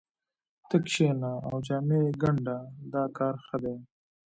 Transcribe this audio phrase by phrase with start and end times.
[0.67, 2.57] ته کښېنه او جامې ګنډه
[2.93, 3.75] دا کار ښه دی